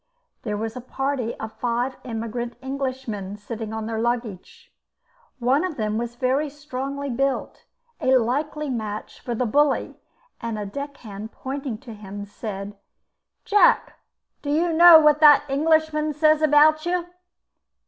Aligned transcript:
There 0.41 0.57
was 0.57 0.75
a 0.75 0.81
party 0.81 1.35
of 1.35 1.51
five 1.59 1.95
immigrant 2.03 2.55
Englishmen 2.59 3.37
sitting 3.37 3.71
on 3.71 3.85
their 3.85 3.99
luggage. 3.99 4.73
One 5.37 5.63
of 5.63 5.77
them 5.77 5.99
was 5.99 6.15
very 6.15 6.49
strongly 6.49 7.11
built, 7.11 7.65
a 8.01 8.15
likely 8.15 8.67
match 8.67 9.19
for 9.19 9.35
the 9.35 9.45
bully, 9.45 9.99
and 10.41 10.57
a 10.57 10.65
deck 10.65 10.97
hand 10.97 11.31
pointing 11.31 11.77
to 11.85 11.93
him 11.93 12.25
said: 12.25 12.79
"Jack, 13.45 13.99
do 14.41 14.49
you 14.49 14.73
know 14.73 14.97
what 14.97 15.19
that 15.19 15.43
Englishman 15.47 16.13
says 16.13 16.41
about 16.41 16.83
you?" 16.87 17.05